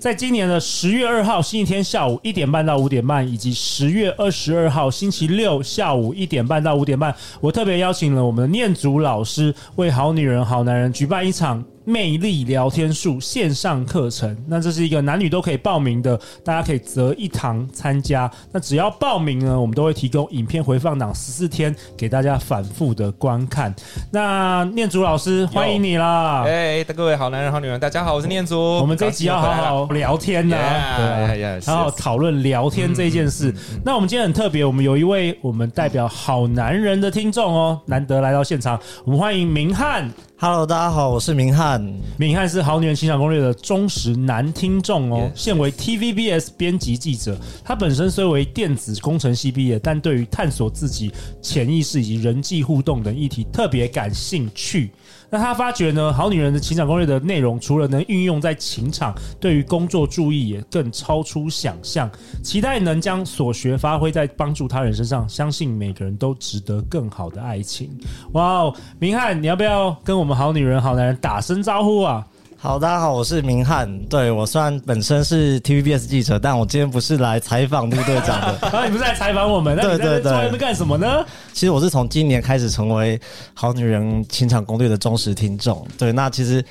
[0.00, 11.62] 在今年的十月二号星期天下午一点半到五点半，以及十月二十二号星期六下午一点半到五点半，我特别邀请了我们的念祖老师，为好女人、好男人举办一场。
[11.90, 18.30] 魅力聊天术线上课程，那这是一个男女都可以报名的，大家可以择一堂参加。
[18.52, 23.74] 那只要报名呢，我们都会提供影片回放档十四天给大家反复的观看。
[24.12, 26.44] 那念祖老师，欢迎你啦！
[26.46, 28.56] 哎，各位好男人、好女人，大家好，我是念祖。
[28.60, 30.56] 我们这一集要好好聊天呢，
[30.96, 33.52] 对，好好讨论聊天这件事。
[33.84, 40.08] 那我们今天很特别，我们有一位我们代表好男人的听众哦，难得来到现场，我们欢迎明翰。
[40.42, 41.86] Hello，大家好，我是明翰。
[42.16, 47.38] 明翰是好女人情感攻略的忠实男听众哦，现为 TVBS 编辑记者。
[47.62, 54.90] 他本身虽为电子工程系毕业，但对于探索自己潜意识以及人际互动等议题特别感兴趣。
[55.30, 62.10] 那他发觉呢，好女人的情场攻略的内容，除了能运用在情场，对于工作注意也更超出想象。
[62.42, 67.88] 期待能将所学发挥在帮助他人身上，相信每个人都值得更好的爱情。
[68.32, 72.26] 哇哦，明翰，你要不要跟我们好女人、好男人打声招呼啊？
[72.62, 73.98] 好，大家好，我是明翰。
[74.00, 78.48] 对，我虽然本身是 TVBS 记者，但我今天不是来采访陆队长的。
[78.68, 79.74] 啊，你不是来采访我们？
[79.80, 81.24] 对对对，在外面干什么呢？
[81.54, 83.18] 其实我是从今年开始成为
[83.54, 85.86] 好女人情场攻略的忠实听众。
[85.96, 86.62] 对，那其实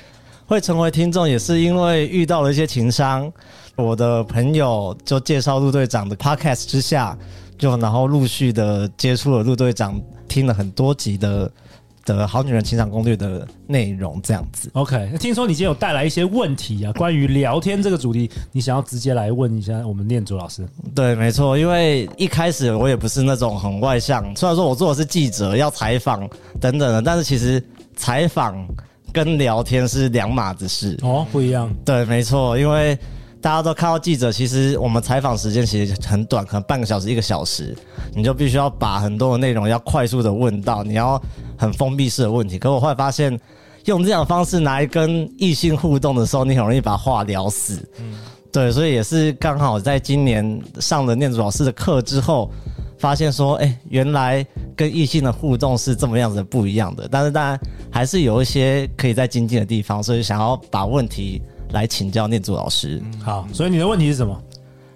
[0.46, 3.28] 会成为听众也是因为遇到了一些情商，
[3.74, 7.18] 我的朋友就介绍陆队长的 Podcast 之下，
[7.58, 11.50] 就然后陆续的接触了陆队长，听了很多集的。
[12.04, 15.12] 的好女人情场攻略的内容这样子，OK。
[15.18, 20.66] 听说你今天有带来一些问题啊， 关于聊天这个主题，你想要直接来问一下我们念祖老师？
[20.94, 26.28] 对，没错，因为一开始我也不是那种很外向，虽然说我做的是记者，要采访
[26.60, 27.62] 等等的，但是其实
[27.96, 28.66] 采访
[29.12, 31.72] 跟聊天是两码子事哦，不一样。
[31.84, 32.98] 对，没错，因为。
[33.40, 37.74] 大家都看到记者，其实我们采访时间其实很短，可能半个小时、一个小时，
[38.14, 41.20] 你就必须要把很多的内容要快速的问到，你要
[41.56, 42.58] 很封闭式的问题。
[42.58, 43.38] 可我后来发现，
[43.86, 47.82] 用这样的方式来跟异性互动的时候，你很容易把话聊死。
[47.98, 48.12] 嗯，
[48.52, 52.50] 对，所以也是刚好在今年上了念祖老师的课之后，
[52.98, 54.46] 发现说，哎，原来
[54.76, 57.08] 跟异性的互动是这么样子的不一样的。
[57.10, 57.58] 但是当然
[57.90, 61.40] 还是有一些可以再精进的地方，所以想要把问题。
[61.72, 63.02] 来请教念祖老师。
[63.22, 64.40] 好，所以你的问题是什么？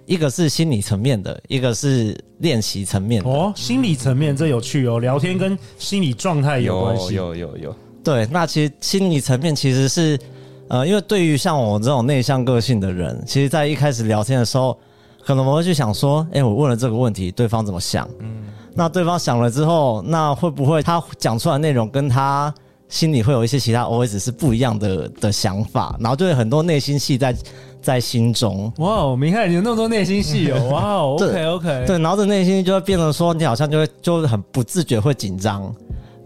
[0.05, 3.29] 一个是心理层面的，一个是练习层面的。
[3.29, 7.15] 哦，心理层面这有趣哦，聊天跟心理状态有关系。
[7.15, 7.75] 有有有有。
[8.03, 10.19] 对，那其实心理层面其实是，
[10.67, 14.77] 呃，因为对于像我这种内向个性的人，其实在一开始聊天的时候，
[15.25, 18.07] 可能我会去想说，哎，我问了这个问题，对方怎么想？
[18.19, 18.43] 嗯。
[18.75, 22.53] 那对方想了之后，那会不会他讲出来的内容跟他？
[22.87, 27.35] 心里会有一些其他 OS 是不一样的的想法，然后就有很多内心戏在
[27.81, 28.71] 在心中。
[28.77, 30.63] 哇，明翰，你有那么多内心戏哦！
[30.71, 35.73] 哇，OK OK，对，然后这内心就会变成说，你好像就会就很不自觉会紧张，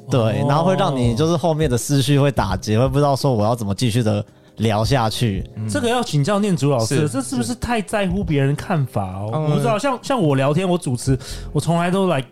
[0.10, 4.24] 对，然后会让你就是后面的思绪会打结，会不知道说我要怎么继续的
[4.58, 5.44] 聊下去。
[5.70, 9.48] 这个要请教念祖老师，这是不是太在乎别人看法哦？
[9.50, 11.18] 我不知道，像像我聊天，我主持，
[11.54, 12.24] 我从来都来。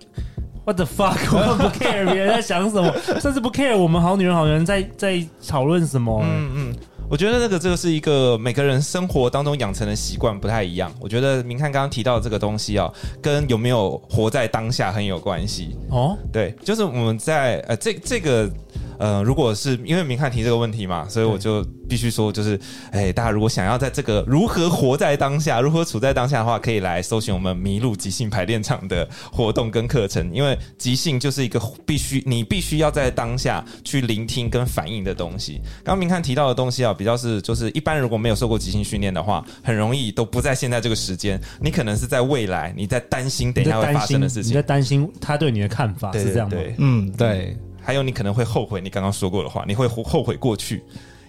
[0.67, 1.17] What the fuck！
[1.31, 6.21] 我不 care 别人在想什么，甚至不 care 我们好女人、好人在在讨论什么。
[6.25, 6.75] 嗯嗯，
[7.09, 10.91] 我觉得这个这个是一个每个人生活当中养成的习惯不太一样。
[10.99, 12.91] 我觉得明翰刚刚提到的这个东西啊，
[13.21, 15.73] 跟有没有活在当下很有关系。
[15.89, 18.51] 哦，对，就是我们在呃这这个。
[18.97, 22.59] 呃，如果是因为明翰提这个问题嘛，所以我就必须说，就是，
[22.91, 30.33] 哎，大家如果想要在这个如何活在当下，如何处在当下的话，可以来搜寻我们麋鹿即兴排练场的活动跟课程。
[30.33, 35.61] 因为即兴就是一个必须你必须要在当下去聆听跟反应的东西。
[35.83, 46.55] 刚刚明翰提到的东西啊，比较是就是一般如果没有受过即兴训练的话，很容易都不在现在这个时间，你可能是在未来，你在担心等一下会发生的事情，你在担心他对你的看法是这样吗？
[46.55, 47.55] 对，嗯，对。
[47.87, 50.83] 还有，你可能会后悔你刚刚说过的话，你会后悔过去。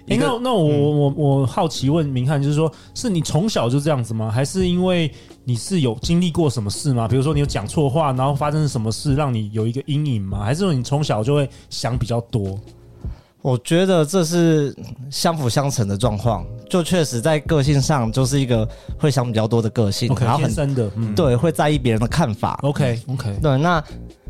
[0.08, 4.28] 欸、那那我我我好奇问明翰，就是说，是你从小就这样子吗？
[4.28, 5.08] 还是因为
[5.44, 7.06] 你是有经历过什么事吗？
[7.06, 10.42] 比如说你有讲错话，然后发生什么事让你有一个阴影吗？
[10.42, 12.58] 还是说你从小就会想比较多？
[13.40, 14.74] 我觉得这是
[15.12, 16.44] 相辅相成的状况。
[16.68, 18.68] 就确实在个性上就是一个
[18.98, 22.58] 会想比较多的个性，okay, 然后很真的，嗯、对，会在意别人的看法。
[22.62, 23.82] OK OK，对，那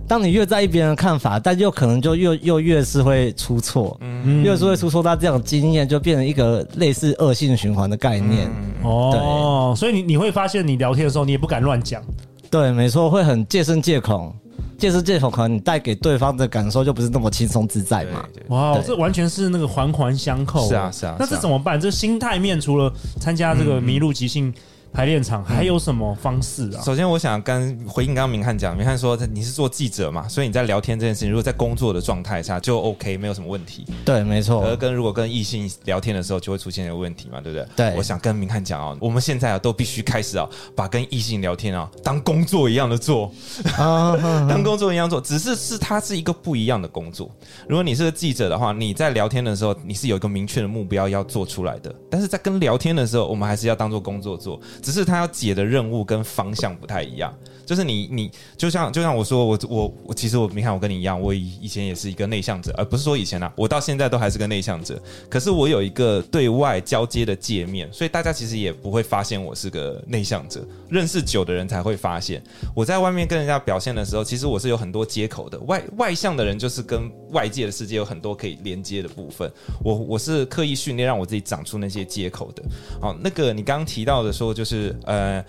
[0.08, 8.50] 当你越在意别人的看法，但又可能就又又越是会出错，嗯，越是会出错，他这样经验就变成一个类似恶性循环的概念。
[8.82, 12.02] 嗯、哦，所以你你会发现，你聊天的时候，你也不敢乱讲。
[12.50, 14.34] 对，没错，会很戒慎戒恐。
[14.78, 18.24] 借势借口，可能你带给对方的感受就不是那么轻松自在嘛。
[18.46, 20.68] 哇，这完全是那个环环相扣。
[20.68, 21.16] 是啊，是啊。
[21.18, 21.80] 那这怎么办？
[21.80, 24.54] 这心态面除了参加这个麋鹿即兴
[24.92, 26.82] 排练场还有什么方式啊？
[26.82, 33.86] 首先，我想跟回应刚刚明翰讲，明翰说你是做记者嘛，所以你在聊天这件事情，如果在工作的状态下就 OK，没有什么问题。
[34.04, 34.64] 对，没错。
[34.64, 37.66] 而跟如果跟异性聊天的时候，就会出现一个问题嘛，对不对？
[37.76, 37.94] 对。
[37.96, 43.30] 我想跟明翰讲啊，我们现在啊都必须开始啊，把跟异性聊天啊当工作一样的做，
[43.76, 47.30] 当工作一样做，只是是它是一个不一样的工作。
[47.68, 57.30] 如果你是个记者的话，你在聊天的时候，你是有一个明确的目标要做出来的，但是在跟聊天的时候，我们还是要当做工作做，只是他要解的任务跟方向不太一样，
[57.68, 64.98] 就是你你就像就像我说我我我其实我你看我跟你一样，我以以前也是一个内向者，而不是说以前啊，我到现在都还是个内向者。
[65.28, 70.66] 可是我有一个对外交接的界面，所以大家其实也不会发现我是个内向者。
[70.88, 72.42] 认识久的人才会发现，
[72.74, 75.58] 我在外面跟人家表现的时候，其实我是有很多接口的。
[75.60, 79.52] 外外向的人就是跟外界的世界有很多可以连接的部分。
[79.84, 82.62] 我我是刻意训练让我自己长出那些接口的。
[82.98, 85.44] 好，那个你刚刚提到的说就是呃。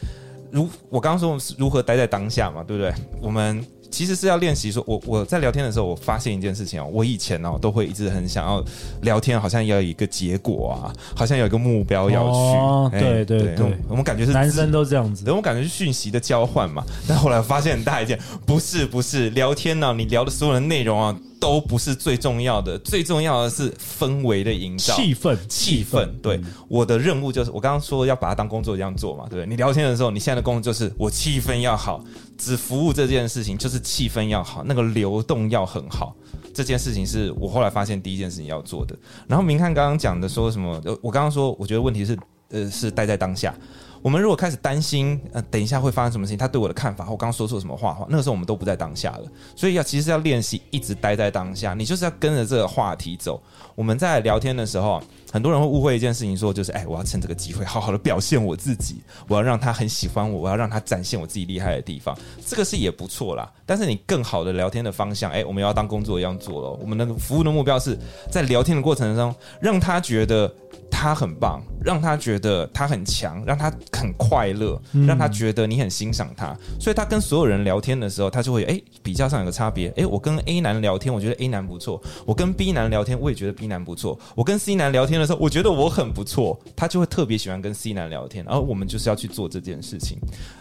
[0.51, 2.93] 如我刚刚说是如何待在当下嘛，对不对？
[3.21, 8.63] 我们其实是要练习说，我我在聊天的时候，我发现一件事情哦，我以前哦都会一直很想要
[9.01, 12.37] 聊天，好像要有一个结果啊，好像有一个目标要去。
[12.37, 16.83] 哦，对对对，对，我们感觉是男生都这样子，我们感觉是讯息的交换嘛。
[17.07, 21.15] 但后来发现很大一件，不是不是聊天呢，啊，你聊的所有的内容啊。
[21.39, 26.07] 都不是最重要的，最重要的是氛围的营造，气氛，气氛。
[26.21, 29.45] 对，嗯、我的任务就是我刚刚说要把它当工作一样做嘛，对不对？
[29.45, 32.03] 你聊天的时候，你现在的工作就是我气氛要好，
[32.37, 36.15] 只服务这件事情，就是气氛要好，那个流动要很好。
[36.53, 38.95] 这件事情是我后来发现第一件事情要做的。
[39.27, 40.81] 然后明翰刚刚讲的说什么？
[41.01, 42.17] 我刚刚说，我觉得问题是，
[42.49, 43.55] 呃，是待在当下。
[44.01, 49.23] 我们如果开始担心，呃，等一下会发生什么事情，他对我的看法，我刚刚说错什么话话，那个时候我们都不在当下了。
[49.55, 53.41] 所以要其实要练习一直待在当下，你就是要跟着这个话题走。
[53.75, 55.01] 我们在聊天的时候，
[55.31, 63.51] 很多人会误会一件事情，说就是，哎，我要趁这个机会好好的表现我自己，我要让他很喜欢我，我要让他展现我自己厉害的地方，这个是也不错啦。
[63.65, 66.71] 但是你更好的聊天的方向，哎，我们要当工作一样做了。
[66.81, 67.97] 我们的服务的目标是
[68.31, 70.51] 在聊天的过程中，让他觉得。
[70.91, 90.17] 他很棒，让他觉得他很强，让他很快乐，让他觉得你很欣赏他，所以他跟所有人聊天的时候，他就会哎比较上有个差别，哎我跟 A 男聊天，我觉得 A 男不错，我跟 B 男聊天，我也觉得 B 男不错，我跟 C 男聊天的时候，我觉得我很不错，他就会特别喜欢跟 C 男聊天，然后我们就是要去做这件事情，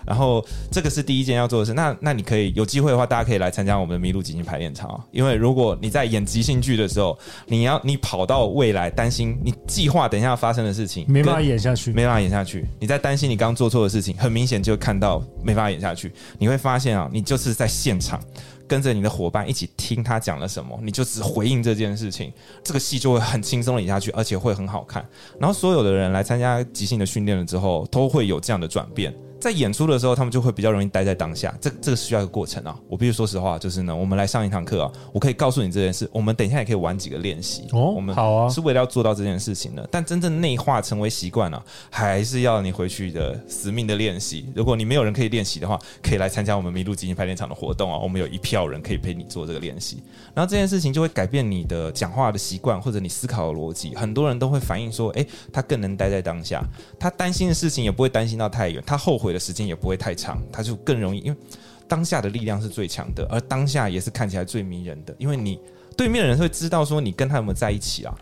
[0.07, 10.29] 然后这个是第一件要做的事，那那你可以有机会的话，大家可以来参加我们的麋鹿即兴排练场，因为如果你在演即兴剧的时候，你要你跑到未来担心你计划等一下。
[10.29, 12.63] 要发生的事情没办法演下去，没办法演下去。
[12.79, 16.13] 你在担心你刚做错的事情，很明显就看到没办法演下去。
[16.39, 18.21] 你会发现啊，你就是在现场
[18.69, 22.33] 跟着你的伙伴一起听他讲了什么，你就只回应这件事情，
[22.63, 25.05] 这个戏就会很轻松的演下去，而且会很好看。
[25.41, 29.13] 然后所有的人来参加即兴的训练了之后，都会有这样的转变。
[29.41, 31.55] 在演出的时候，他们就会比较容易待在当下。
[31.61, 32.77] 这这个需要一个过程啊。
[32.89, 36.09] 我必须说实话，就是呢，我们来上一堂课啊，我可以告诉你这件事。
[36.13, 37.65] 我们等一下也可以玩几个练习。
[37.73, 39.89] 哦，我们好啊，是为了要做到这件事情的。
[39.91, 44.47] 但真正内化成为习惯了，还是要你回去的死命的练习。
[44.55, 47.99] 如果你没有人可以练习的话，可以来参加我们麋鹿基金排练场的活动啊。
[47.99, 50.03] 我们有一票人可以陪你做这个练习。
[50.35, 53.95] 然后这件事情就会改变你的讲话的习惯，或者你思考的逻辑。
[53.95, 56.63] 很多人都会反映说，诶，他更能待在当下，
[56.99, 60.15] 他担心的事情也不会担心到太远，他后悔的时间也不会太。
[60.19, 61.39] 长，他就更容易，因为
[61.87, 65.15] 当下的力量是最强的，而当下也是看起来最迷人的。
[65.17, 65.61] 因为你
[65.97, 68.13] 对面的人会知道说你跟他有没有在一起啊？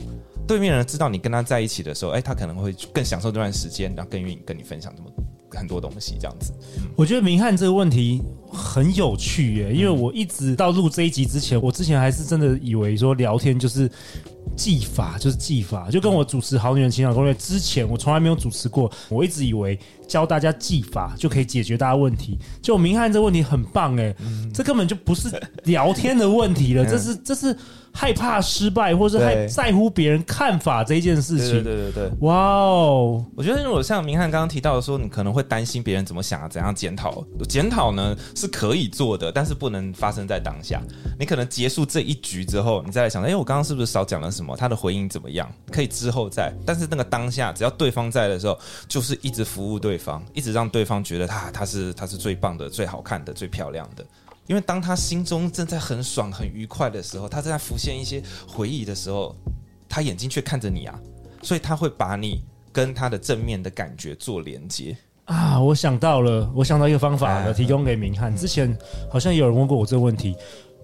[0.47, 5.11] 对面的人知道你跟他在一起的时候，哎，他可能会更享受这段时间，然后更愿意跟你分享这么
[5.53, 6.53] 很多东西，这样子。
[6.95, 8.21] 我觉得明翰这个问题
[8.53, 13.91] 很有趣耶，因为我一直到录这一集之前，我之前还是真的以为说聊天就是。
[14.55, 18.91] 技法就是技法，就跟我主持《好女人情场攻略》之前，我从来没有主持过。
[19.09, 22.39] 我一直以为教大家技法就可以解决大家问题。
[22.63, 24.15] 就明翰这个问题很棒哎，
[24.55, 25.29] 这根本就不是
[25.65, 27.57] 聊天的问题了，这是这是
[27.97, 31.65] 害怕失败，或是害在乎别人看法这一件事情。
[31.65, 33.25] 对对对对，哇哦！
[33.35, 37.25] 我觉得如果像明翰刚刚提到的说，你可能会担心别人怎么想啊，怎样检讨？
[37.49, 40.83] 检讨呢是可以做的，但是不能发生在当下。
[41.19, 44.55] 你可能结束这一局之后，你再来想，哎，我刚刚是不是少讲了什么？
[44.55, 45.51] 他的回应怎么样？
[45.73, 46.53] 可以之后再。
[46.67, 54.05] 但是那个当下，只要对方在的时候，就是一直服务对方，一直让对方觉得他他是他是最棒的、最好看的、最漂亮的。
[54.47, 59.35] 因为当他心中正在很爽、很愉快的时候，他正在浮现一些回忆的时候，
[59.89, 60.99] 他眼睛却看着你啊，
[61.43, 65.61] 所以他会把你跟他的正面的感觉做连接啊。
[65.61, 68.37] 我想到了，我想到一个方法了，提供给明翰。
[68.37, 68.77] 之前
[69.11, 70.35] 好像有人问过我这个问题，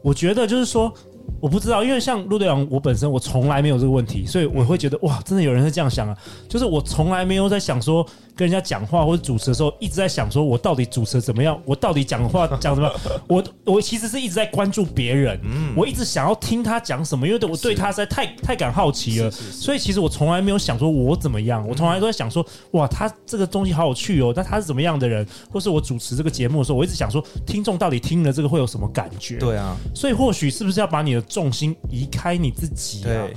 [0.03, 0.93] 我觉得就是说。
[1.41, 6.17] 我不知道，因为像陆队长，我本身我从来没有这个问题，所以我会觉得哇，真的有人是这样想啊。
[6.49, 12.91] 就是我从来没有在想说跟人家讲话或者主持的时候，一直在想说我到底主持怎么样，我到底讲话讲什么。
[13.27, 15.41] 我我其实是一直在关注别人，
[15.77, 19.31] 我一直想要听他讲什么，因为我对他实在太太感好奇了。
[19.31, 29.39] 所以其实我从来没有想说我怎么样，我从来都在想说哇，他这个东西好有趣哦，但他是怎么样的人，或是我主持这个节目的时候，我一直想说听众到底听了这个会有什么感觉？
[29.39, 33.29] 对啊，所以或许是不是要把你的重心移开你自己啊？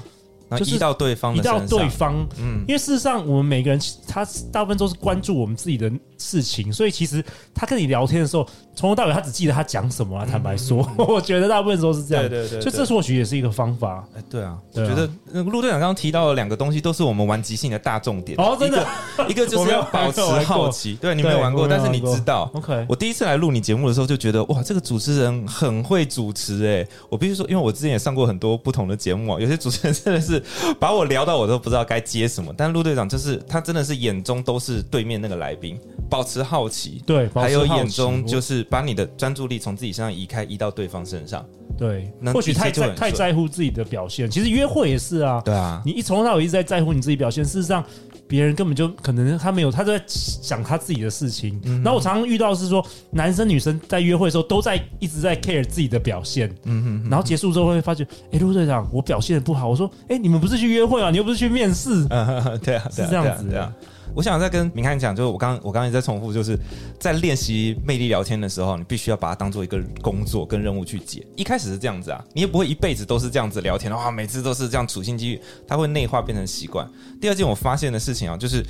[0.57, 2.27] 就是移到对方，移到对方。
[2.37, 10.25] 嗯，因为事实上，我们每个人他大部分都是关注我们自己的事情，所以其实他跟你聊天的时候，从头到尾他只记得他讲什么啊。
[10.29, 12.27] 坦白说， 我觉得大部分时候是这样。
[12.27, 14.05] 对对对，所以这或许也是一个方法。
[14.15, 18.37] 哎，对啊，我觉得那个陆队长刚刚提到的两个东西，都是我们玩即兴的大重点。
[18.39, 18.85] 哦，真的，
[19.29, 20.95] 一个 就是要保持好奇。
[20.95, 22.51] 对，你没有玩过，但是你知道。
[22.53, 26.87] OK，我第一次来录你节目的时候，就觉得哇，这个主持人很会主持哎。
[27.09, 30.43] 我必须说，因为我之前也上过很多不同的节目啊，有些主持人真的是
[30.79, 32.53] 把我聊到我都不知道该接什么。
[32.57, 35.79] 但陆队长就是他真的是眼中都是对面那个来宾，
[36.09, 37.01] 保持好奇。
[37.05, 41.45] 对，还有眼中就是把你的专注力从自己身上移开，移到对方身上。
[41.77, 44.29] 对，或许太在太在乎自己的表现。
[44.29, 45.41] 其实约会也是啊。
[45.43, 47.83] 对啊，你一从头到尾一直在在乎你自己表现，事实上
[48.27, 51.59] 别人根本就可能他没有，他都在想他自己的事情。
[51.65, 56.49] 嗯、然后我常常遇到是说，男生女生在约会的时候都在一直在 care 自己的表现。
[56.63, 57.09] 嗯哼。
[57.09, 59.67] 然后结束之后会发觉，哎，陆队长，我表现的不好。
[59.67, 61.11] 我说，哎，你们不是去约会啊？
[61.11, 61.89] 你又不是去面试。
[62.09, 63.73] 嗯，对啊，是这样子的。
[64.13, 66.57] 我想再跟明翰讲，就是我刚我刚才在重复，就是
[66.99, 71.25] 在练习魅力聊天的时候，你必须要把它当做一个工作跟任务去解。
[71.35, 76.87] 一开始是这样子啊，你也不会一辈子都是这样子聊天的话，每次都是这样处心积虑，它会内化变成习惯。
[77.19, 78.65] 第二件我发现的事情啊，就是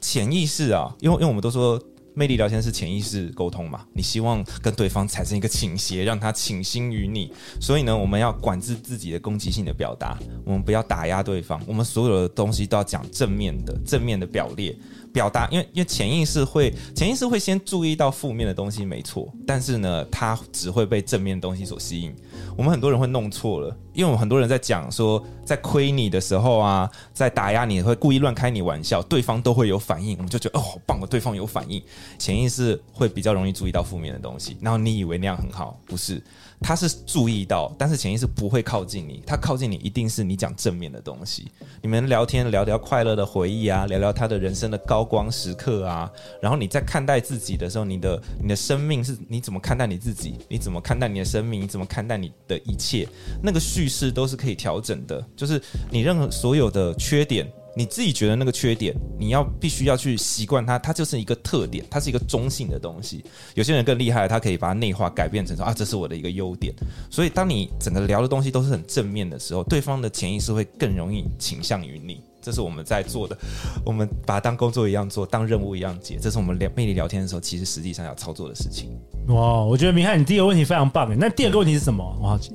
[0.00, 1.80] 潜意识啊，因为因为我们都说。
[2.18, 3.86] 魅力聊天是潜意识沟通嘛？
[3.92, 7.32] 你希望跟对方产生一个倾斜，让他倾心于你。
[7.60, 11.62] 所以呢，我们要管制自己的攻击性的表达，我们不要打压对方。
[11.64, 14.76] 我们所有的东西都要讲正面的，正面的表列。
[15.18, 22.14] 表达，因为因为潜意识会潜意识会先注意到负面的东西，没错，但是呢，它只会被正面的东西所吸引。
[22.56, 31.82] 我们很多人会弄错了，因为我们很多人在讲说，在亏你的时候啊，在打压你，会故意乱开你玩笑，对方都会有反应，我们就觉得哦，好棒哦，对方有反应。
[32.16, 36.22] 潜意识会比较容易注意到负面的东西，然后你以为那样很好，不是。
[36.60, 39.22] 他是注意到，但是潜意识不会靠近你。
[39.26, 41.50] 他靠近你，一定是你讲正面的东西。
[41.80, 46.10] 你们聊天聊聊快乐的回忆啊，聊聊他的人生的高光时刻啊。
[46.42, 50.34] 然后你在看待自己的时候，你的你的生命是你怎么看待你自己？
[50.48, 51.62] 你怎么看待你的生命？
[51.62, 53.08] 你怎么看待你的一切？
[53.42, 55.24] 那个叙事都是可以调整的。
[55.36, 57.50] 就是你任何所有的缺点。
[57.78, 63.24] 你自己觉得那个缺点，你要必须要去习惯它，它就是一个特点，它是一个中性的东西。
[63.54, 66.74] 有些人更厉害，他可以把它内化，改变成说啊，这是我的一个优点。
[67.08, 72.20] 所以，当你整个聊的东西都是很正面的时候，对方的潜意识会更容易倾向于你。
[72.42, 73.38] 这是我们在做的，
[73.84, 76.18] 我们把它当工作一样做，当任务一样解。
[76.20, 78.90] 这是我们聊魅力聊天的时候，其实实际上要操作的事情。
[79.28, 81.16] 哇，我觉得明翰，你第一个问题非常棒诶。
[81.16, 82.02] 那第二个问题是什么？
[82.20, 82.52] 我好奇。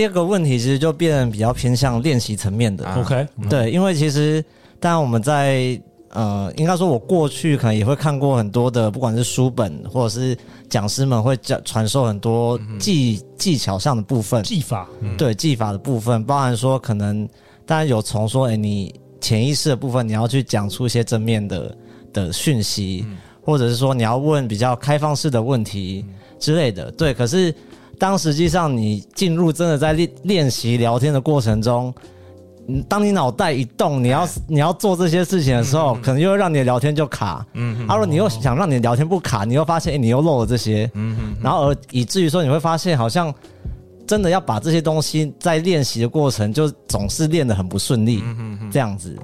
[0.00, 2.90] 第二个问题其实就变得比较偏向练习层面的。
[2.94, 4.42] OK，对，因为其实
[4.78, 5.78] 当然我们在
[6.08, 10.34] 呃，应该说我过去可能也会看过很多的，不管是书本或者是
[10.70, 14.88] 讲师们会讲传授很多技技巧上的部分，技法，
[15.18, 17.28] 对技法的部分，包含说可能
[17.66, 21.76] 当然有从说，哎，你潜意识的部分你要去讲出一些正面的
[22.10, 23.04] 的讯息，
[23.42, 26.06] 或者是说你要问比较开放式的问题
[26.38, 27.54] 之类的，对，可是。
[28.00, 31.92] 当实际上你进入真的在练练习聊天的过程中，
[32.66, 37.44] 嗯，当你脑袋一动，你要你要做这些事情的时候，可能又会让你的聊天就卡。
[37.52, 40.90] 嗯，而你又想让你的聊天不卡，你又发现，哎，你又漏了这些。
[40.94, 43.32] 嗯，然后而以至于说，你会发现好像
[44.06, 48.22] 真的要把这些东西在练习的过程，就总是练得很不顺利。
[48.24, 49.14] 嗯，这样子，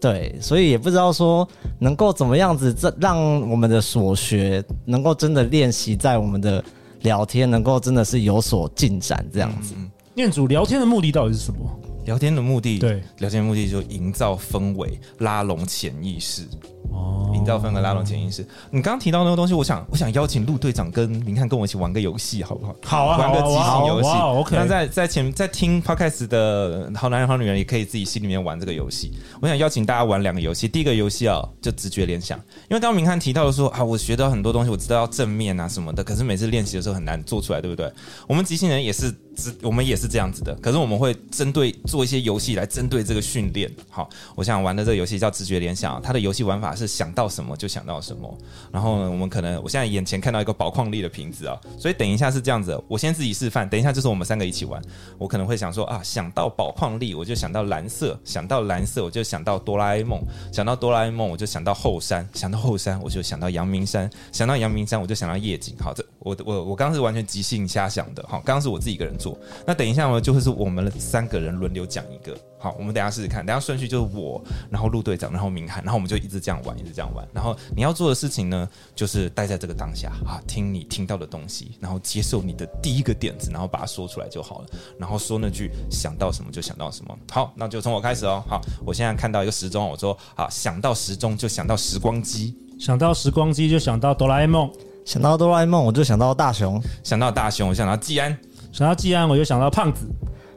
[0.00, 1.48] 对，所以也不知道说
[1.78, 3.16] 能够怎么样子，这让
[3.48, 6.64] 我们的所学能够真的练习在我们的。
[7.04, 9.74] 聊天能够真的是有所进展这样子，
[10.14, 11.60] 念祖聊天的目的到底是什么？
[12.06, 16.42] 聊天的目的，对，聊天的目的就营造氛围，拉拢潜意识。
[16.90, 18.46] 哦，营造氛围，拉拢潜意识。
[18.70, 22.74] 你刚刚提到那个东西，我想，我想邀请陆队长跟明翰跟我一起玩个游戏，好不好？
[22.84, 24.54] 好啊，玩个即兴游戏。
[24.54, 29.12] 那在在前在听 Podcast 的好男人好女人，也可以自己心里面玩这个游戏。
[29.40, 30.68] 我想邀请大家玩两个游戏。
[30.68, 32.38] 第一个游戏啊，就直觉联想。
[32.68, 37.90] 因为刚刚明翰提到的说啊，我学到很多东西，我知道要正面啊什么的，可是每次练习的时候很难做出来，对不对？
[38.28, 39.14] 我们即兴人也是。
[39.62, 43.70] 我们也是这样子的，可是我们会针对做一些游戏来针对这个训练。
[43.90, 48.38] 好，我想玩的这个游戏叫直觉联想，它的游戏玩法是想到什么就想到什么。
[48.72, 54.80] 然后呢，我们可能我现在眼前看到一个宝矿力的瓶子啊，所以等一下是这样子，我先自己示范，等一下就是我们三个一起玩。
[55.18, 60.20] 我可能会想说啊，想到宝矿力我就想到蓝色，想到蓝色我就想到哆啦 A 梦，
[60.52, 65.74] 想到哆啦 A 梦我就想到后山，想到后山我就想到阳明山，想到阳明山我就想到夜景。
[65.80, 68.24] 好，这我我我刚刚是完全即兴瞎想的。
[68.26, 69.38] 好，刚刚是我自己一个人做。
[69.66, 72.34] 那等一下呢，就会是我们三个人轮流讲一个。
[72.58, 73.44] 好，我们等下试试看。
[73.44, 77.28] 等下顺序就是我，然后陆队长，然后明翰，然后我们就一直这样玩，一直这样玩。
[77.30, 78.66] 然后你要做的事情呢，
[78.96, 84.66] 就是待在这个当下啊，听你听到的东西，然后接受你的第一个点子，然后把它说出来就好了。
[84.98, 87.14] 然后说那句想到什么就想到什么。
[87.30, 88.42] 好，那就从我开始哦。
[88.48, 94.72] 好，我现在看到一个时钟，我说好，想到时钟就想到时光机，想到时光机就想到哆啦 A 梦，
[95.04, 98.36] 想到哆啦 A 梦我就想到大雄，想到大雄我就想到季安。
[98.72, 100.00] 想到季安，我就想到胖子；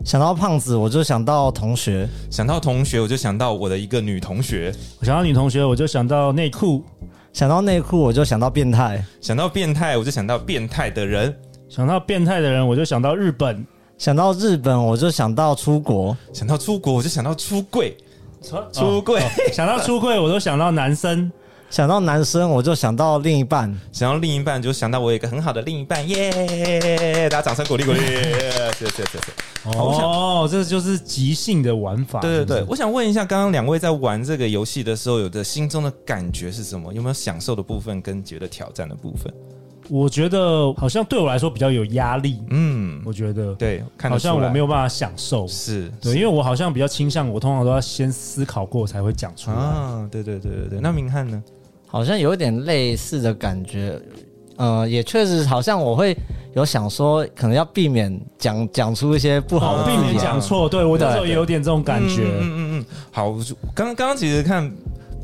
[0.06, 6.82] 想到胖子，我就想到同学；想到同学，我就想到我的一个女同学；我想到女同学，我就想到内裤；
[7.34, 11.30] 想到内裤，我就想到变态；想到变态，我就想到变态的人；
[11.70, 13.56] 想到变态的人，我就想到日本；
[13.98, 17.94] 想到日本，我就想到出国；想到出国，我就想到出柜；
[18.42, 21.30] 出出柜，想到出柜，我都想到男生。
[21.70, 26.08] 想到男生，我就想到另一半；想到另一半，就想到我有一个很好的另一半。
[26.08, 27.28] 耶！
[27.30, 28.00] 大家掌声鼓励鼓励。
[28.80, 29.72] 谢谢谢谢。
[29.78, 32.22] 哦，这就是即兴的玩法。
[32.22, 36.94] 对对对，我想问一下，刚刚两位在玩这个游戏的时候，有的心中的感觉是什么？
[36.94, 39.34] 有没有享受的部分跟觉得挑战的部分？
[39.90, 42.42] 我觉得好像对我来说比较有压力。
[42.50, 45.48] 嗯，我觉得对，好像我没有办法享受。
[45.48, 49.58] 是对，因为我好像比较倾向，我通常都要先思考过才会讲出来。
[49.58, 50.80] 啊，对对对对对。
[50.82, 51.42] 那明翰呢？
[51.86, 54.00] 好像有点类似的感觉，
[54.58, 56.16] 呃，也确实好像我会
[56.54, 60.68] 有想说，可能要避免讲讲出一些不好的，避免讲错。
[60.68, 62.24] 对，我那时候也有点这种感觉。
[62.24, 63.32] 嗯嗯嗯，好，
[63.74, 64.72] 刚刚刚其实看。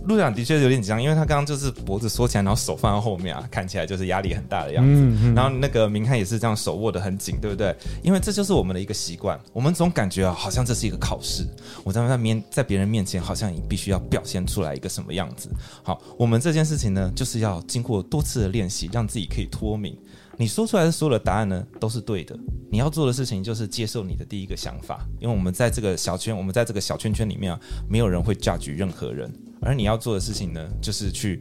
[0.05, 4.99] 陆长的确有点紧张，因为他刚刚就是脖子缩起来，然后手放在后面啊，看起来就是压力很大的样子。
[4.99, 7.75] 嗯嗯、然后那个明翰也是这样，手握得很紧，对不对？
[8.01, 11.47] 因为这就是我们的一个习惯，我们总感觉啊，好像这是一个考试，
[11.83, 15.49] 我在外面在别人面前，好像你必须要表现出来一个什么样子。
[15.83, 19.97] 好，我们这件事情呢，就是要经过多次的练习，让自己可以脱敏。
[20.35, 22.35] 你说出来的所有的答案呢，都是对的。
[22.71, 29.31] 你要做的事情就是接受你的第一个想法，因为我们在这个小圈，我们在这个小圈圈里面啊，没有人会 judge 任何人。
[29.63, 31.39] 而你要做的事情呢，就是去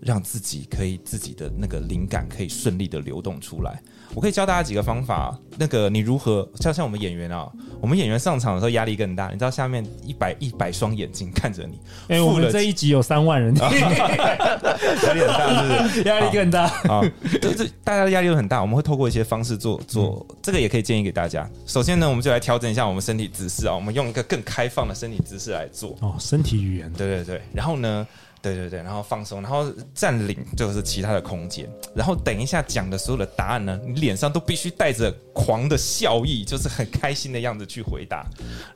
[0.00, 3.80] 让自己可以自己的那个灵感可以顺利的流动出来。
[4.14, 5.38] 我可以教大家几个方法。
[5.58, 7.46] 那个你如何像像我们演员啊，
[7.80, 9.26] 我们演员上场的时候压力更大。
[9.28, 11.78] 你知道下面一百 一百双眼睛看着你。
[12.08, 16.02] 哎、欸，我们这一集有三万人， 压力很大，是不是？
[16.04, 17.02] 压力更大啊！
[17.42, 18.62] 就是大家的压力都很大。
[18.62, 21.48] 我们会透过一些方式做做，嗯、这个也可以建议给大家。
[21.66, 23.74] 首先呢，我们就来调整一下我们身体姿势啊。
[23.74, 25.96] 我们用一个更开放的身体姿势来做。
[26.00, 26.90] 哦，身体语言。
[26.92, 27.42] 对对对。
[27.52, 28.06] 然后呢？
[28.40, 38.26] 对对对，然后放松，然后占领就是其他的空间，然后等一下讲的所有的答案呢，你脸上都必须带着狂的笑意，就是很开心的样子去回答，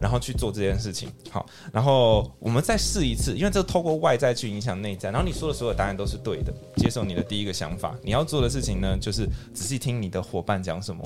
[0.01, 1.09] 然后去做这件事情。
[1.31, 7.94] 好，然后我们再试一次，因为这透过外在去影响内在，然后你说的所有答案都是对的，接受你的第一个想法。
[8.03, 11.03] 你要做的事情呢，就是仔细听你的伙伴讲什么，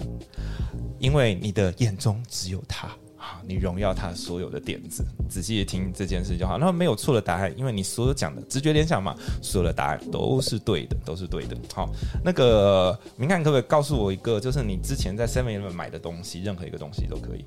[0.98, 2.88] 因为你的眼中只有他。
[3.28, 6.56] 好，你荣耀他所有的点子，仔细听这件事就好。
[6.58, 11.56] 那没有错的答案，因为你所有讲的直觉联想嘛，所有的答案都是对的，都是对的。
[11.74, 11.90] 好，
[12.24, 17.44] 那个明翰可不可以告诉我一个，就是你之前在 Seven Eleven 买的东西，任何一个东西都可以。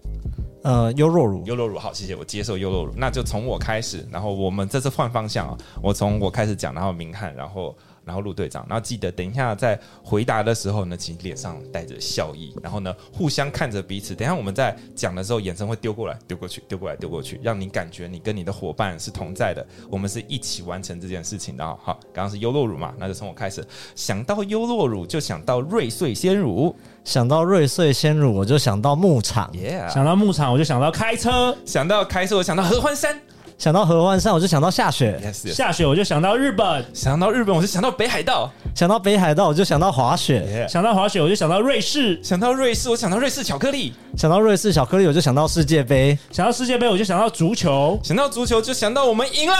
[0.63, 2.93] 呃，优酪乳，优酪乳，好，谢谢，我接受优酪乳。
[2.97, 7.73] 那就从我开始，然后我们这次换方向啊，我从我开始讲，然后明翰，然后。
[8.09, 14.15] 然后陆队长，然后记得等一下在回答的时候呢，请脸上带着笑意，然后呢互相看着彼此。
[14.15, 21.63] 等一下我们在讲的时候，眼神会丢过来、丢过去、丢过来、丢过去，让你感觉你跟你的伙伴是同在的，我们是一起完成这件事情的。
[21.63, 23.63] 好，刚刚是优酪乳嘛，那就从我开始。
[23.93, 29.51] 想到优酪乳，就想到瑞穗鲜乳；想到瑞穗鲜乳，我就想到牧场。
[29.53, 33.21] Yeah，想到牧场，我就想到开车；想到开车，我想到合欢山。
[33.59, 35.19] 想到合欢山，我就想到下雪。
[35.21, 49.53] ；yes, yes 下雪，我就想到日本；想到日本，我就想到北海道；想到北海道，我就想到滑雪；想到滑雪，我就想到瑞士；想到瑞士，我想到瑞士巧克力；想到瑞士巧克力，我就想到世界杯；想到世界杯，我就想到足球；想到足球，就想到我们赢了！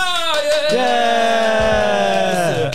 [0.72, 0.80] 耶！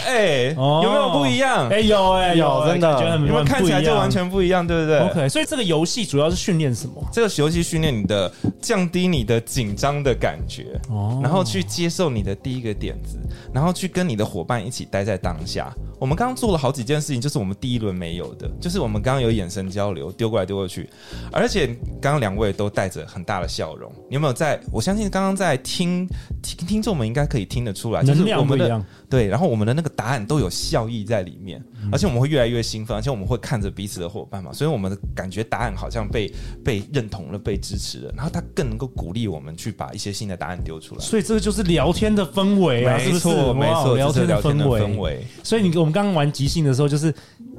[0.07, 1.71] 哎，有没有不一样？
[1.71, 6.95] 哎，有哎，有，真的，觉得很你们看起来就完全不一样，对不对？OK，所以这个游戏主要是训练什么？
[7.11, 13.19] 这个游戏训练你的降低你的紧张的感觉，哦，然后去接受你的第一个点子，
[13.53, 15.75] 然后去跟你的伙伴一起待在当下。
[16.05, 20.87] 我们刚刚做了好几件事情，就是我们第一轮没有的，就是我们刚刚有眼神交流，丢过来丢过去，
[21.33, 21.67] 而且
[21.99, 23.91] 刚刚两位都带着很大的笑容。
[24.11, 24.61] 你有没有在？
[24.71, 26.07] 我相信刚刚在听
[26.43, 36.31] 听听众们应该可以听得出来，就是我们的对，然后我们的那个答案都有笑意在里面，而且我们会越来越兴奋，而且我们会看着彼此的伙伴嘛，所以我们的感觉答案好像被
[36.63, 41.01] 被认同了，被支持了，然后他更能够鼓励我们去把一些新的答案丢出来。
[41.01, 45.25] 所以这个就是聊天的氛围啊，没错，没错，聊天的氛围。
[45.43, 47.15] 所以你我们刚刚玩即兴的时候，就是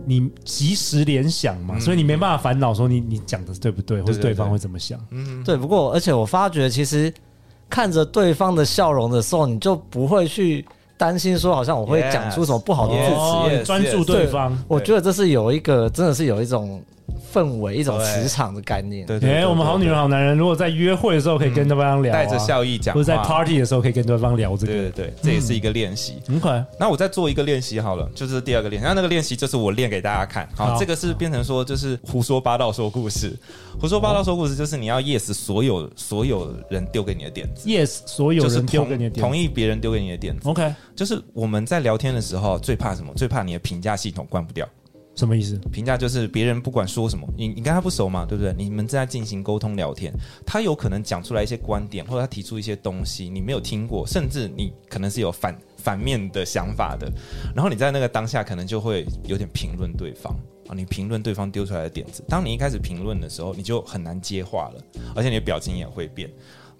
[0.05, 4.99] 你及时联想嘛，所以你没办法烦恼说你你讲的对不对，或者对方会怎么想。
[5.11, 5.55] 嗯，对。
[5.57, 7.11] 不过而且我发觉，其实
[7.69, 10.63] 看着对方的笑容的时候，你就不会去。
[10.97, 14.57] 担心说好像我会讲出什么不好的字词，专注对方。
[14.65, 16.81] 我觉得这是有一个，真的是有一种。
[17.35, 19.05] 氛围一种磁场的概念。
[19.05, 24.71] 对，哎，我们好女人好男人，如果在约会的时候可以跟对方聊，带着笑意讲，或者在 party 的时候可以跟对方聊这个。
[24.71, 26.21] 对对对，这也是一个练习。
[26.33, 26.63] OK，。
[26.79, 28.87] 那我再做一个练习好了，就是第二个练习。
[28.87, 30.47] 那那个练习就是我练给大家看。
[30.55, 33.37] 好，这个是变成说就是胡说八道说故事。
[33.79, 37.67] 胡说八道说故事就是你要 yes 所有所有人丢给你的点子。
[37.67, 39.19] yes 所有人丢给你的点子。
[39.19, 40.47] 同意别人丢给你的点子。
[40.47, 40.73] OK。
[40.95, 43.11] 就是我们在聊天的时候最怕什么？
[43.15, 44.65] 最怕你的评价系统关不掉。
[45.15, 45.57] 什么意思？
[45.71, 48.53] 评价就是别人不管说什么，你你跟他不熟嘛，对不对？
[48.57, 50.13] 你们正在进行沟通聊天，
[50.45, 57.09] 他有可能讲出来一些观点，或者他提出一些东西，你没有听过，甚至你可能是有反反面的想法的，
[57.55, 60.35] 然后你在那个当下可能就会有点评论对方
[60.67, 62.21] 啊，你评论对方丢出来的点子。
[62.27, 64.81] 当你一开始评论的时候，你就很难接话了，
[65.15, 66.29] 而且你的表情也会变。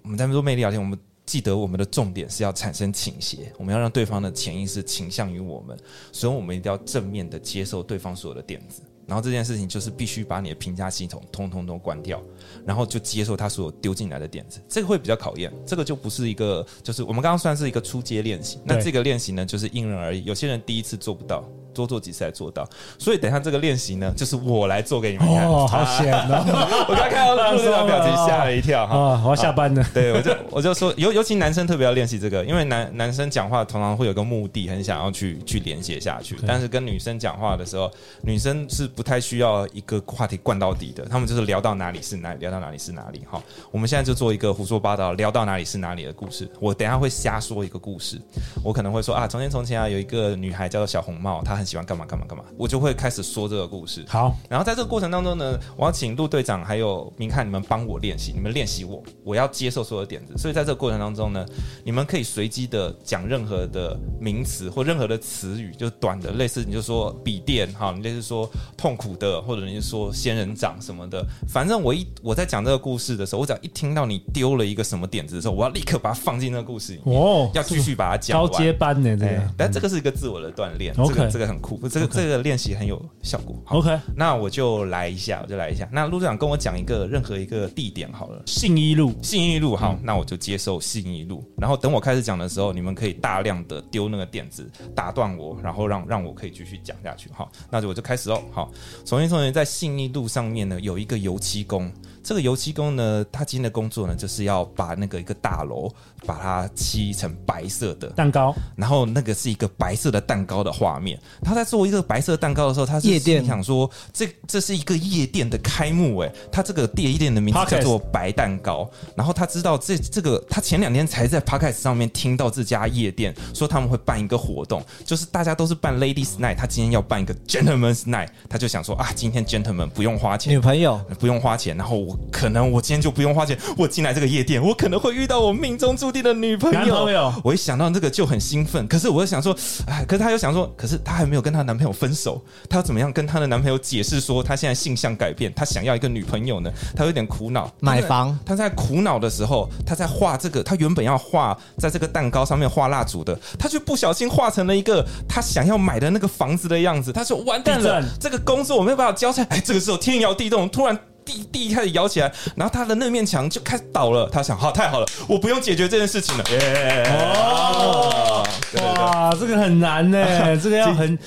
[0.02, 0.98] 我们在做魅力聊天，我们。
[1.26, 5.76] 记得我们的重点是要产生倾斜，我们要让对方的潜意识倾向于我们，
[6.12, 8.80] 所以我们一定要正面的接受对方所有的点子。
[9.06, 12.20] 然后这件事情就是必须把你的评价系统通通都关掉，
[12.64, 14.60] 然后就接受他所有丢进来的点子。
[14.68, 18.58] 这个会比较考验，这个就不是一个，就是我们刚刚算是一个初阶练习。
[18.64, 21.44] 那这个练习呢，就是因人而异，有些人第一次做不到。
[21.76, 22.66] 多做几次才做到，
[22.98, 25.46] 所以等一下这个练习呢，就是我来做给你们看。
[25.46, 26.86] 哦，好险哦！
[26.88, 28.96] 我刚刚看到陆队长表情吓了一跳哈。
[28.96, 29.84] 哦，我要下班了。
[29.92, 36.36] 对，我就我就说，尤尤其男生特别要练习这个，因为男男生讲话通常会有个目的，很想要去去连接下去。
[36.46, 37.90] 但是跟女生讲话的时候，
[38.22, 43.20] 女生是不太需要一个话题灌到底的，他们就是聊到哪里是哪里，聊到哪里是哪里。
[43.30, 46.48] 哈，我们现在就做一个胡说八道，聊到哪里是哪里的故事。
[46.60, 48.20] 我等一下会瞎说一个故事，
[48.62, 52.44] 我可能会说啊，从前从前啊，有一个女孩叫做小红帽，她很喜欢干嘛干嘛干嘛。
[52.56, 54.04] 我就会开始说这个故事。
[54.08, 60.36] 好，然后在这个过程当中呢，我要请陆队长还有明翰你们帮我练习，你们练习我，我要接受所有的点子。
[60.38, 61.44] 所以在这个过程当中呢，
[61.84, 71.24] 你们可以随机的讲任何的名词或任何的词语，就短的，类似你就说笔电，哈，你类似说痛苦的，或者你就说仙人掌什么的。
[71.48, 82.36] 反正我一我在讲这个故事的时候，我只要一听到你丢了一个什么点子的时候，我要立刻把它放进那个故事里面，哦，要继续把它讲高阶班的这个，但这个是一个自我的锻炼，这个这个很酷，这个这个。
[82.46, 83.56] 练习很有效果。
[83.66, 85.88] OK，那我就来一下，我就来一下。
[85.90, 88.40] 那陆队长跟我讲一个任何一个地点好了。
[88.46, 91.42] 信义路，信义路，好，嗯、那我就接受信义路。
[91.56, 97.30] 然后等我开始讲的时候，你们可以大量的丢那个点子，打断我，然后让让我可以继续讲下去。
[97.32, 98.40] 好，那就我就开始哦。
[98.52, 98.70] 好，
[99.04, 101.90] 首先，首先在信义路上面呢，有一个油漆工。
[102.26, 105.88] 这个油漆工呢，他今天的工作呢，就是要把那个一个大楼
[106.26, 111.16] 把它漆成白色的蛋糕，然后那个是一个白色的蛋糕的画面。
[111.44, 118.90] 他在做一个白色蛋糕的时候，他是夜店想说，这这是一个夜店的开幕，哎，他这个夜店的名字叫做白蛋糕。
[119.14, 132.15] 然后他知道这这个，他前两天才在 Podcast 上面听到这家夜店说他们会办一个活动，就是大家都是办 Ladies Night，他今天要办一个 Gentlemen's Night，他就想说啊，今天 Gentlemen 不用花钱，女朋友不用花钱，然后我。
[132.30, 136.78] 可能我今天就不用花钱，我进来这个夜店，我可能会遇到我命中注定的女朋友。
[136.78, 138.86] 男朋友，我一想到这个就很兴奋。
[138.86, 146.70] 可是我又想说，哎，可是她又想说，可是她还没有跟她男朋友分手，她要怎么样跟她的男朋友解释说她现在性向改变，她想要一个女朋友呢？
[146.94, 147.72] 她有点苦恼。
[147.80, 157.12] 买房，她在苦恼的时候，她在画这个，她原本要画在这个蛋糕上面画蜡烛的，她却不小心画成了一个她想要买的那个房子的样子。
[157.12, 159.42] 她说完蛋了，这个工作我没有办法交差。
[159.44, 160.98] 哎，这个时候天摇地动，突然。
[161.26, 164.26] 地地开始摇起来，然后他的那面墙就开始倒了。
[164.30, 166.44] 他想，好，太好了，我不用解决这件事情了。
[166.52, 167.04] 耶！
[167.10, 168.46] 哦，
[168.78, 171.18] 哇，这个很难呢，这个要 很。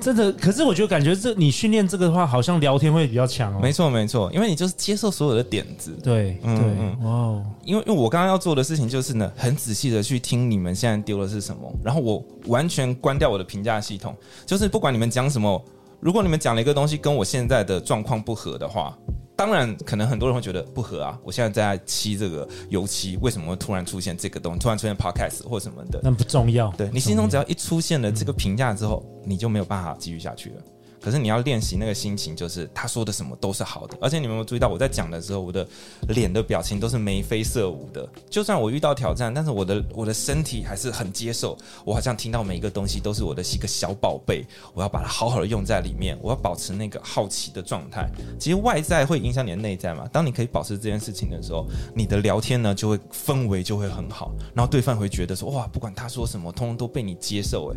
[0.00, 3.58] 真的，可是我觉得感觉这你训练这个的话，好像聊天会比较强哦。
[3.60, 5.90] 没错，没错，因为你就是接受所有的点子。
[6.02, 14.14] 对，嗯，对，哇哦，因为因为我刚刚要做的事情就是呢，很仔细的去听你们现在丢的是什么，然后我完全关掉我的评价系统，
[14.46, 15.60] 就是不管你们讲什么，
[15.98, 18.96] 如果你们讲了一个东西跟我现在的状况不合的话。
[19.42, 21.18] 当然，可能很多人会觉得不合啊！
[21.24, 24.60] 我现在在漆这个油漆，为什么会突然出现这个东西？
[24.60, 25.98] 突然出现 podcast 或什么的？
[26.00, 26.70] 那不重要。
[26.76, 30.62] 对，你心中只要一出现了这个评价之后，嗯、你就没有办法继续下去了。
[31.02, 33.98] 可是你要练习那个心情，就是他说的什么都是好的。
[34.00, 35.66] 而且你们有没有注意到，我在讲的时候，我的
[36.08, 38.08] 脸的表情都是眉飞色舞的。
[38.30, 41.58] 就算我遇到挑战，但是我的我的身体还是很接受。
[41.84, 46.16] 我好像听到每一个东西都是我的一个小宝贝，我要把它好好的用在里面。
[46.22, 48.08] 我要保持那个好奇的状态。
[48.38, 50.06] 其实外在会影响你的内在嘛。
[50.12, 57.72] 当你可以保持这件事情的时候，你的聊天呢就会氛围就会很好，然后对方会觉得说哇，不管他说什么，通通都被你接受。
[57.72, 57.76] 诶，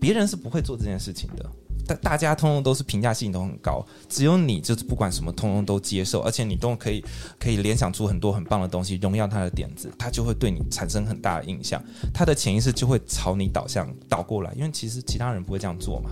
[0.00, 1.46] 别人是不会做这件事情的。
[1.86, 7.04] 大大家通通都是评价性都很高，只有你就是不管什么通通都接受，而且你都可以
[7.38, 16.10] 可以联想出很多很棒的东西，荣耀他的点子，他就会对你产生很大的印象，他的潜意识就会朝你导向倒过来，因为其实其他人不会这样做嘛。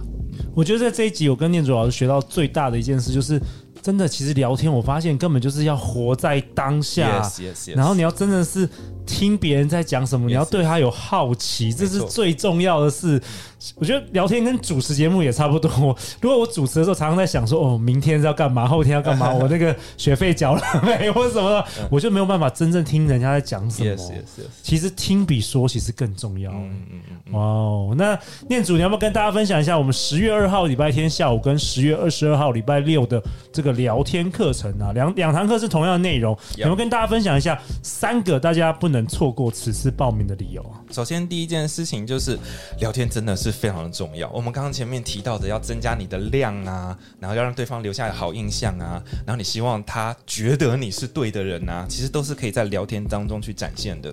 [0.54, 3.40] 我觉得在这一集，我跟念祖老师学到最大的一件事就是。
[3.80, 7.76] 真的，其实聊天，我发现根本就是要活在当下，yes, yes, yes.
[7.76, 8.68] 然后你要真的是
[9.04, 13.20] 听别人在讲什么你要对他有好奇这是最重要的事。
[13.76, 15.70] 我觉得聊天跟主持节目也差不多。
[16.20, 23.90] 如果我主持的时候常常在想说，哦，明天要干嘛，后天要干嘛， 我那个学费交了 没，或者什么的，我就没有办法真正听人家在讲什么。
[23.90, 24.44] Yes, yes, yes.
[24.62, 26.52] 其实听比说其实更重要。
[26.52, 27.32] 嗯嗯嗯。
[27.32, 28.16] 哇哦，那
[28.48, 33.20] 念祖，你要不要跟大家分享一下我们十月二号礼拜天下午跟十月二十二号礼拜六的
[33.52, 33.72] 这个？
[33.72, 40.78] 聊天课程啊，两两堂课是同样的内容，有没有跟大家分享一下三个大家不能错过此次报名的理由啊？
[40.90, 42.38] 首先，第一件事情就是
[42.78, 44.28] 聊天真的是非常的重要。
[44.30, 54.12] 我们刚刚前面提到的，要增加你的量啊，然后要让对方留下好印象啊，然后你希望他觉得你是对的人啊，其实都是可以在聊天当中去展现的。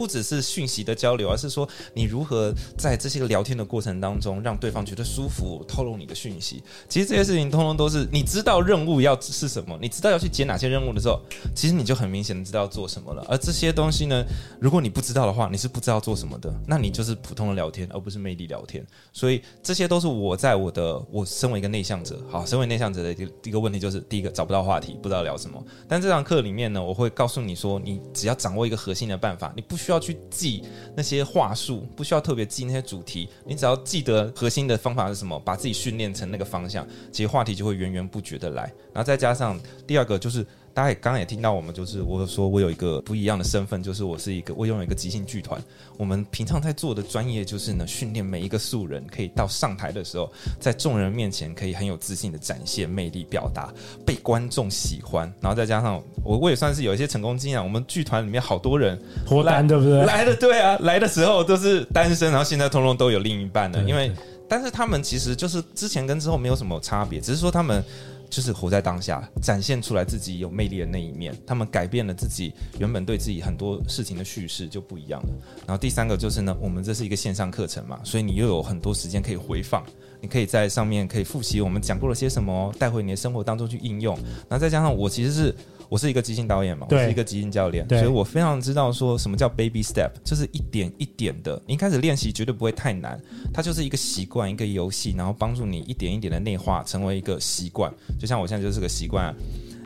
[0.00, 6.64] 不只是讯息的交流，而是说你如何在这些个聊天的过程当中，让对方觉得舒服，透露你的讯息。
[6.88, 11.20] 其实这些事情通通都是你知道任务要是什么，你知道要去接哪些任务的时候，
[11.54, 13.22] 其实你就很明显的知道做什么了。
[13.28, 14.24] 而这些东西呢，
[14.58, 18.82] 如果你不知道的话，你是不知道做什么的，那你就是普通的聊天，而不是魅力聊天。
[19.12, 25.62] 所以这些都是我在我的我身为一个内向者，好，身为内向者的一个一个问题就是，第一个找不到话题，不知道聊什么。
[25.86, 29.89] 但这堂课里面呢，我会告诉你说，你只要掌握一个核心的办法，你不需。
[29.90, 30.62] 需要去记
[30.94, 38.72] 那些话术，不需要特别记那些主题，你只要记得核心的方法是什么，把自己训练成那个方向，其实话题就会源源不绝的来。
[38.92, 40.46] 然后再加上第二个就是。
[40.72, 45.60] 大家也刚刚也听到，我们就是我说我有一个不一样的身份，就是我是一个我拥有一个即兴剧团。
[45.96, 53.72] 我们平常在做的专业就是呢，训练每一个素人可以到上台的时候，在众人面前可以很有自信的展现魅力表达，
[54.06, 55.30] 被观众喜欢。
[55.40, 57.62] 然后再加上我我也算是有一些成功经验。
[57.62, 60.04] 我们剧团里面好多人脱单，对不对？
[60.04, 63.82] 来的对啊，来的时候都是单身，然后现在通通都有另一半了。
[63.82, 64.10] 因为
[64.48, 67.84] 但是他们其实就是之前跟之后没有什么差别，只是说他们。
[68.30, 71.36] 就是活在当下，展现出来自己有魅力的那一面。
[71.46, 75.28] 他们改变了自己原本对自己很多事情的叙事就不一样了。
[75.66, 79.84] 然后第三个就是呢，我们这是一个线上课程嘛，所以你又有很多时间可以回放，
[80.20, 84.16] 你可以在上面可以复习我们讲过了些什么，带回你的生活当中去应用。
[84.48, 85.54] 那再加上我其实是。
[85.90, 91.60] 我是一个即兴导演嘛，我是一个即兴教练，所以我非常知道说什么叫 baby step，就是一点一点的。
[91.66, 93.20] 你一开始练习绝对不会太难，
[93.52, 97.92] 它就是一个习惯，一个游戏，然后帮助你一点一点的内化，成为一个习惯。
[98.18, 99.34] 就像我现在就是个习惯。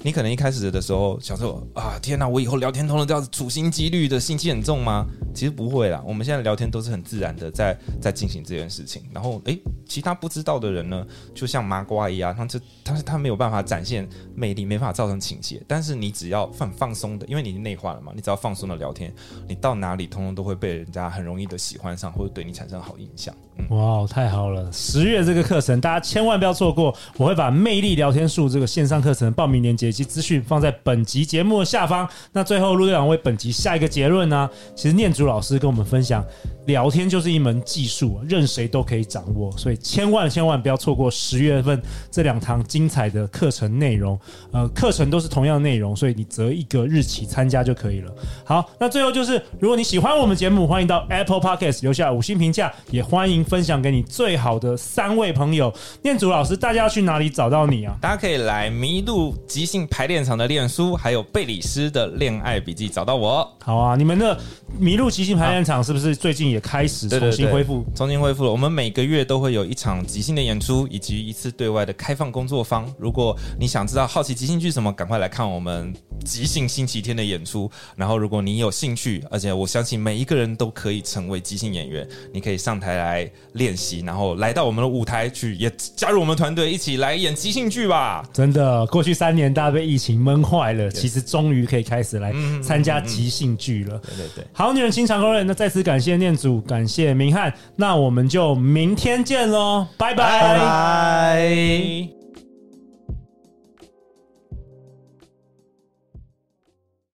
[0.05, 5.07] 你可能一开始的时候想说啊，天哪，我以后聊天通常都要处心积虑的，心机很重吗？
[5.33, 9.03] 其实不会啦，我们现在聊天都是很自然的在在进行这件事情。
[9.15, 15.63] 然后，诶，其他不知道的人呢，就像麻瓜一样，他就他他没有办法展现魅力，没办法造成倾斜。
[15.67, 19.11] 但是你只要放放松的，因为你内化了嘛，你只要放松的聊天，
[19.49, 23.35] 你到哪里通通都会被人家很容易的喜欢上，或者对你产生好印象。
[23.57, 24.71] 嗯、哇，太好了！
[24.71, 29.94] 十月这个课程大家千万不要错过，我会把魅力聊天术这个线上课程报名链接。
[29.95, 32.07] 及资讯放在本集节目的下方。
[32.33, 36.23] 那最后，陆队长为本集下一个结论呢、其实念祖老师跟我们分享，
[36.67, 41.81] 聊天就是一门技术，任谁都可以掌握，所以千万千万不要错过十月份
[42.11, 44.19] 这两堂精彩的课程内容。
[44.53, 48.13] 呃，课程都是同样内容，所以你择一个日期参加就可以了。
[48.45, 55.73] 好，那最后就是，如果你喜欢我们节目，欢迎到 Apple Podcast 留下五星评价，也欢迎分享给你最好的三位朋友。
[56.03, 57.97] 念祖老师，大家要去哪里找到你啊？
[58.01, 63.47] 大家可以来迷路即兴性排练场的练书，还有贝里斯的恋爱笔记找到我。
[63.63, 64.39] 好啊，你们的
[64.81, 67.85] 麋鹿即兴排练场是不是最近也开始重新恢复？
[67.95, 68.51] 重新恢复了。
[68.51, 72.91] 我们每个月都会有一场即兴的演出，以及一次对外的开放工作坊。
[72.99, 75.93] 如果你想知道好奇即兴剧什么，赶快来看我们
[76.25, 77.71] 即兴星期天的演出。
[77.95, 88.25] 然后，如果你有兴趣，而且我相信每一个人都可以成为即兴演员，你可以上台来练习，然后来到我们的舞台去，也加入我们团队一起来演即兴剧吧。
[88.33, 92.33] 真的，过去三年大家被疫情闷坏了，其实终于可以开始来
[92.63, 93.99] 参加即兴剧了。
[93.99, 100.41] 对对对，好女人情场攻略，那再次感谢念祖，感谢明翰，那我们就明天见喽，拜拜。
[100.41, 102.24] 拜拜。